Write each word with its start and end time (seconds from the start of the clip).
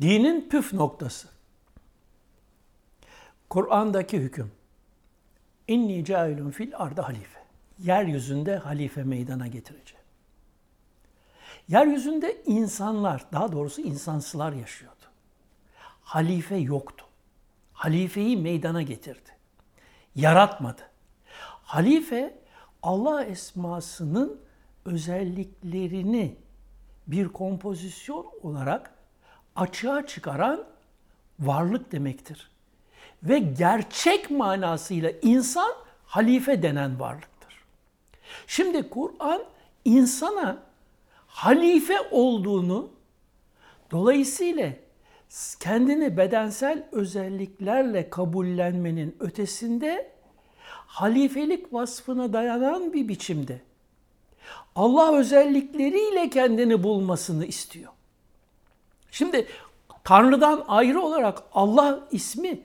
Dinin 0.00 0.48
püf 0.48 0.72
noktası. 0.72 1.28
Kur'an'daki 3.50 4.18
hüküm. 4.18 4.52
İnni 5.68 6.04
cailun 6.04 6.50
fil 6.50 6.72
arda 6.76 7.08
halife. 7.08 7.40
Yeryüzünde 7.78 8.56
halife 8.56 9.02
meydana 9.02 9.46
getireceğim. 9.46 10.04
Yeryüzünde 11.68 12.42
insanlar, 12.46 13.26
daha 13.32 13.52
doğrusu 13.52 13.80
insansılar 13.80 14.52
yaşıyordu. 14.52 15.04
Halife 16.02 16.56
yoktu. 16.56 17.04
Halifeyi 17.72 18.36
meydana 18.36 18.82
getirdi. 18.82 19.30
Yaratmadı. 20.14 20.82
Halife 21.62 22.38
Allah 22.82 23.24
esmasının 23.24 24.40
özelliklerini 24.84 26.36
bir 27.06 27.28
kompozisyon 27.28 28.26
olarak 28.42 28.94
açığa 29.56 30.06
çıkaran 30.06 30.64
varlık 31.40 31.92
demektir. 31.92 32.50
Ve 33.22 33.38
gerçek 33.38 34.30
manasıyla 34.30 35.12
insan 35.22 35.72
halife 36.06 36.62
denen 36.62 37.00
varlıktır. 37.00 37.64
Şimdi 38.46 38.88
Kur'an 38.90 39.42
insana 39.84 40.58
halife 41.26 41.96
olduğunu 42.10 42.90
dolayısıyla 43.90 44.72
kendini 45.60 46.16
bedensel 46.16 46.88
özelliklerle 46.92 48.10
kabullenmenin 48.10 49.16
ötesinde 49.20 50.10
halifelik 50.86 51.72
vasfına 51.72 52.32
dayanan 52.32 52.92
bir 52.92 53.08
biçimde 53.08 53.60
Allah 54.74 55.16
özellikleriyle 55.16 56.30
kendini 56.30 56.82
bulmasını 56.82 57.46
istiyor. 57.46 57.92
Şimdi 59.16 59.46
Tanrı'dan 60.04 60.64
ayrı 60.68 61.00
olarak 61.00 61.42
Allah 61.52 62.00
ismi 62.10 62.60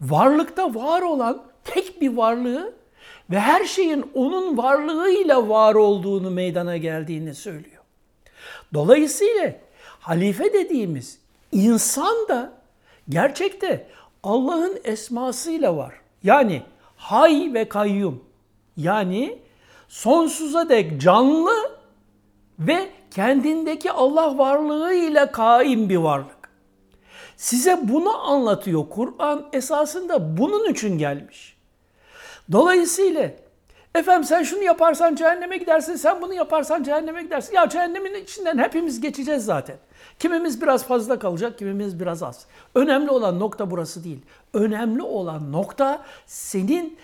varlıkta 0.00 0.74
var 0.74 1.02
olan 1.02 1.42
tek 1.64 2.00
bir 2.00 2.16
varlığı 2.16 2.74
ve 3.30 3.40
her 3.40 3.64
şeyin 3.64 4.10
onun 4.14 4.56
varlığıyla 4.56 5.48
var 5.48 5.74
olduğunu 5.74 6.30
meydana 6.30 6.76
geldiğini 6.76 7.34
söylüyor. 7.34 7.82
Dolayısıyla 8.74 9.52
halife 10.00 10.52
dediğimiz 10.52 11.18
insan 11.52 12.28
da 12.28 12.52
gerçekte 13.08 13.86
Allah'ın 14.22 14.80
esmasıyla 14.84 15.76
var. 15.76 15.94
Yani 16.22 16.62
hay 16.96 17.50
ve 17.54 17.68
kayyum. 17.68 18.24
Yani 18.76 19.38
sonsuza 19.88 20.68
dek 20.68 21.00
canlı 21.00 21.78
ve 22.58 22.97
kendindeki 23.10 23.92
Allah 23.92 24.38
varlığıyla 24.38 25.32
kaim 25.32 25.88
bir 25.88 25.96
varlık. 25.96 26.38
Size 27.36 27.78
bunu 27.82 28.30
anlatıyor. 28.30 28.84
Kur'an 28.90 29.46
esasında 29.52 30.38
bunun 30.38 30.72
için 30.72 30.98
gelmiş. 30.98 31.56
Dolayısıyla 32.52 33.30
efendim 33.94 34.24
sen 34.24 34.42
şunu 34.42 34.62
yaparsan 34.62 35.14
cehenneme 35.14 35.56
gidersin, 35.56 35.96
sen 35.96 36.22
bunu 36.22 36.34
yaparsan 36.34 36.82
cehenneme 36.82 37.22
gidersin. 37.22 37.54
Ya 37.54 37.68
cehennemin 37.68 38.14
içinden 38.14 38.58
hepimiz 38.58 39.00
geçeceğiz 39.00 39.44
zaten. 39.44 39.76
Kimimiz 40.18 40.62
biraz 40.62 40.84
fazla 40.84 41.18
kalacak, 41.18 41.58
kimimiz 41.58 42.00
biraz 42.00 42.22
az. 42.22 42.46
Önemli 42.74 43.10
olan 43.10 43.40
nokta 43.40 43.70
burası 43.70 44.04
değil. 44.04 44.22
Önemli 44.54 45.02
olan 45.02 45.52
nokta 45.52 46.04
senin 46.26 46.98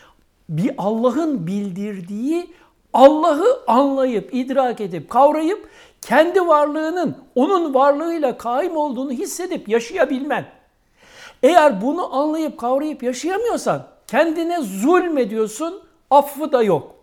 bir 0.48 0.74
Allah'ın 0.78 1.46
bildirdiği 1.46 2.50
Allah'ı 2.94 3.60
anlayıp, 3.66 4.34
idrak 4.34 4.80
edip, 4.80 5.10
kavrayıp 5.10 5.68
kendi 6.00 6.46
varlığının 6.46 7.16
onun 7.34 7.74
varlığıyla 7.74 8.38
kaim 8.38 8.76
olduğunu 8.76 9.10
hissedip 9.10 9.68
yaşayabilmen. 9.68 10.46
Eğer 11.42 11.82
bunu 11.82 12.14
anlayıp 12.14 12.58
kavrayıp 12.58 13.02
yaşayamıyorsan 13.02 13.86
kendine 14.06 14.62
zulmediyorsun, 14.62 15.82
affı 16.10 16.52
da 16.52 16.62
yok. 16.62 16.94